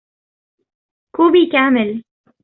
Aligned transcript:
كوبي 1.15 1.45
كامل. 1.51 2.03